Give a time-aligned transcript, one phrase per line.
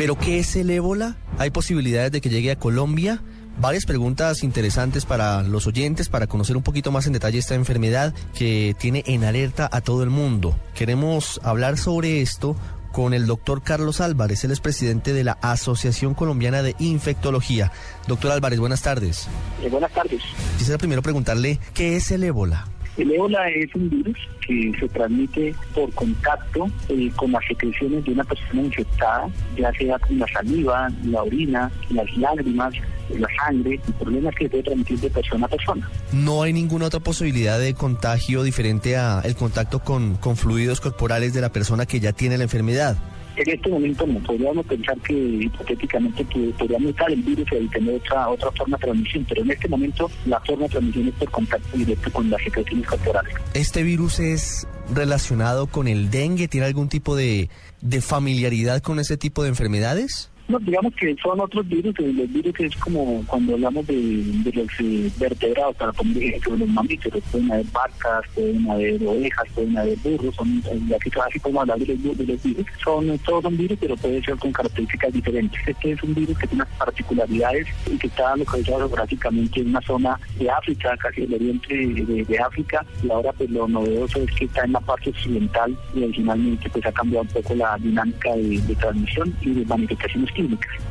[0.00, 1.18] Pero ¿qué es el ébola?
[1.36, 3.20] ¿Hay posibilidades de que llegue a Colombia?
[3.60, 8.14] Varias preguntas interesantes para los oyentes, para conocer un poquito más en detalle esta enfermedad
[8.32, 10.58] que tiene en alerta a todo el mundo.
[10.74, 12.56] Queremos hablar sobre esto
[12.92, 17.70] con el doctor Carlos Álvarez, él es presidente de la Asociación Colombiana de Infectología.
[18.08, 19.28] Doctor Álvarez, buenas tardes.
[19.62, 20.22] Eh, buenas tardes.
[20.56, 22.68] Quisiera primero preguntarle, ¿qué es el ébola?
[23.00, 28.12] El ébola es un virus que se transmite por contacto eh, con las secreciones de
[28.12, 29.26] una persona infectada,
[29.56, 32.74] ya sea con la saliva, la orina, las lágrimas,
[33.08, 35.88] la sangre, y problemas que se puede transmitir de persona a persona.
[36.12, 41.32] ¿No hay ninguna otra posibilidad de contagio diferente a el contacto con, con fluidos corporales
[41.32, 42.98] de la persona que ya tiene la enfermedad?
[43.36, 48.28] En este momento no podríamos pensar que hipotéticamente que podríamos el virus y tener otra,
[48.28, 51.76] otra forma de transmisión, pero en este momento la forma de transmisión es por contacto
[51.76, 53.34] directo con las secreciones corporales.
[53.54, 56.48] ¿Este virus es relacionado con el dengue?
[56.48, 57.48] ¿Tiene algún tipo de,
[57.80, 60.30] de familiaridad con ese tipo de enfermedades?
[60.50, 65.08] No, digamos que son otros virus, los virus es como cuando hablamos de, los eh,
[65.16, 70.60] vertebrados, para poner los mamíferos, pueden haber vacas, pueden haber ovejas, pueden haber burros, son,
[70.72, 73.96] eh, así, así como hablar de los, de los virus, son, todos son virus, pero
[73.96, 75.60] puede ser con características diferentes.
[75.68, 79.80] Este es un virus que tiene unas particularidades y que está localizado geográficamente en una
[79.82, 84.46] zona de África, casi el oriente de, África, y ahora pues lo novedoso es que
[84.46, 88.58] está en la parte occidental y adicionalmente pues ha cambiado un poco la dinámica de,
[88.58, 90.32] de transmisión y de manifestaciones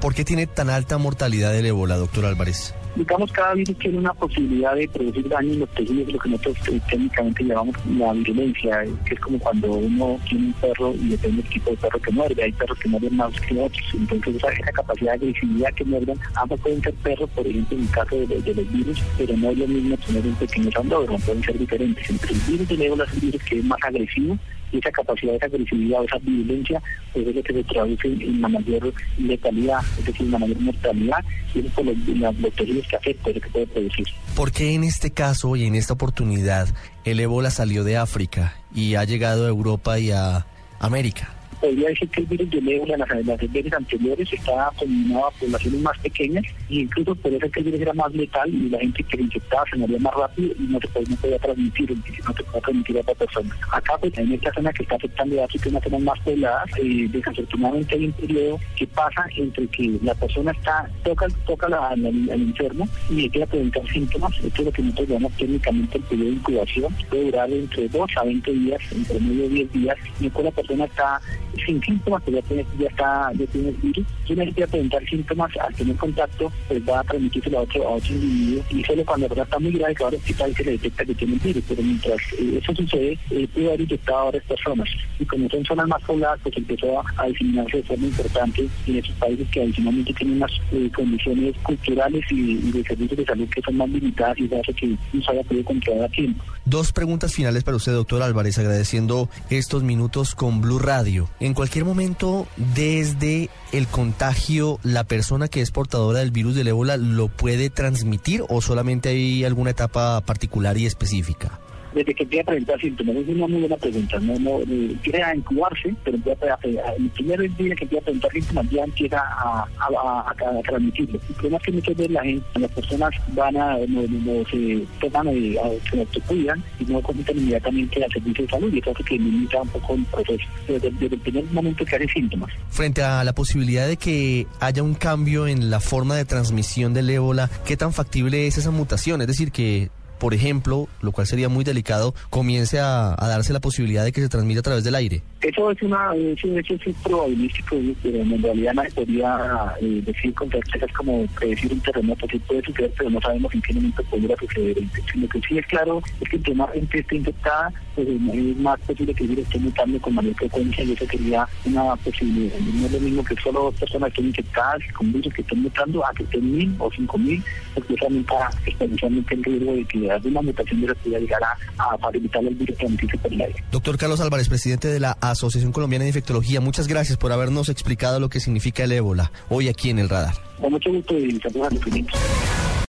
[0.02, 2.73] ¿Por qué tiene tan alta mortalidad el ébola, doctor Álvarez?
[2.95, 6.58] Digamos, cada virus tiene una posibilidad de producir daño en los tejidos, lo que nosotros
[6.69, 11.09] eh, técnicamente llamamos la virulencia, eh, que es como cuando uno tiene un perro y
[11.09, 12.44] depende del tipo de perro que muerde.
[12.44, 16.59] Hay perros que muerden más que otros, entonces esa, capacidad de agresividad que muerden, ambos
[16.61, 19.67] pueden ser perros, por ejemplo, en el caso de, los virus, pero no es lo
[19.67, 22.09] mismo tener un pequeño sandódromo, pueden ser diferentes.
[22.09, 24.38] Entre el virus del ébola es un virus que es más agresivo,
[24.71, 26.81] y esa capacidad, esa agresividad, esa violencia,
[27.13, 30.59] pues es lo que se traduce en la mayor letalidad, es decir, en la mayor
[30.59, 31.97] mortalidad, y eso por los,
[32.39, 34.07] los tejidos que afecta, lo que puede producir.
[34.35, 36.67] ¿Por qué en este caso y en esta oportunidad
[37.05, 40.45] el ébola salió de África y ha llegado a Europa y a
[40.79, 41.39] América?
[41.59, 45.81] Podría decir que el virus del ébola en las, veces anteriores estaba combinado a poblaciones
[45.81, 49.03] más pequeñas y incluso puede ser que el virus era más letal y la gente
[49.03, 52.61] que lo infectaba se moría más rápido y no se podía, transmitir, no se podía
[52.61, 53.58] transmitir a otra persona.
[53.71, 57.08] Acá, pues, en esta zona que está afectando a África, una zona más pobladas, eh,
[57.09, 62.87] desafortunadamente hay un periodo que pasa entre que la persona está toca toca al, enfermo
[63.09, 64.31] y empieza a presentar síntomas.
[64.37, 66.95] Esto es lo que nosotros llamamos técnicamente el periodo de incubación.
[67.09, 70.52] Puede durar entre 2 a 20 días, entre medio de 10 días, y después la
[70.52, 71.21] persona está
[71.65, 74.71] sin síntomas, que ya, tiene, ya está, ya tiene el virus, si uno empieza a
[74.71, 78.83] presentar síntomas al tener contacto, pues va a transmitirse a otro, a otro individuo y
[78.83, 81.33] solo cuando la verdad está muy grave que ahora hospital se le detecta que tiene
[81.33, 84.89] el virus, pero mientras eh, eso sucede, eh, puede haber infectado a varias personas
[85.20, 89.15] y como son zonas más pobladas, pues empezó a, diseminarse de forma importante en esos
[89.15, 93.77] países que adicionalmente tienen unas eh, condiciones culturales y, de servicios de salud que son
[93.77, 96.43] más limitadas y hace que no se haya podido controlar a tiempo.
[96.65, 101.30] Dos preguntas finales para usted, doctor Álvarez, agradeciendo estos minutos con Blue Radio.
[101.39, 106.98] En cualquier momento, desde el contagio, la persona que es portadora del virus del ébola
[106.98, 111.60] lo puede transmitir o solamente hay alguna etapa particular y específica?
[111.94, 113.16] Desde que empieza a presentar síntomas?
[113.16, 114.20] Es una muy buena pregunta.
[114.20, 118.32] No, no, eh, a incubarse, pero empieza a, el primer día que empieza a presentar
[118.32, 121.20] síntomas ya empieza a, a, a, transmitirlo.
[121.27, 124.86] El problema es que muchas veces la gente, las personas van a, no, no se
[125.00, 125.58] toman, eh,
[125.89, 129.62] se autocuidan y no comentan inmediatamente al servicio de salud y eso hace que limita
[129.62, 130.45] un poco el proceso.
[130.68, 132.51] Desde, desde el primer momento que hay síntomas.
[132.69, 137.10] Frente a la posibilidad de que haya un cambio en la forma de transmisión del
[137.10, 139.21] ébola, ¿qué tan factible es esa mutación?
[139.21, 139.89] Es decir, que
[140.19, 144.30] por ejemplo, lo cual sería muy delicado, comience a, darse la posibilidad de que se
[144.30, 145.21] transmita a través del aire?
[145.41, 150.85] Eso es una eso, es probabilístico, pero en realidad nadie podría eh, decir con certeza
[150.95, 154.77] como predecir un terremoto, sí puede suceder, pero no sabemos en qué momento podría suceder.
[155.15, 159.13] Lo que sí es claro es que más gente esté infectada, pues es más posible
[159.13, 162.59] que el virus esté mutando con mayor frecuencia y eso sería una posibilidad.
[162.59, 166.05] No es lo mismo que solo dos personas estén infectadas con virus que estén mutando
[166.05, 167.41] a que estén mil o cinco mil,
[167.73, 168.33] porque realmente
[168.65, 170.08] exponencialmente el riesgo de que
[170.41, 173.63] mutación de la pueda llegar a, facilitar el virus transmitido por el aire.
[173.71, 178.19] Doctor Carlos Álvarez, presidente de la Asociación Colombiana de Infectología, muchas gracias por habernos explicado
[178.19, 180.33] lo que significa el ébola hoy aquí en el radar.
[180.59, 181.83] Con mucho gusto y saludos a los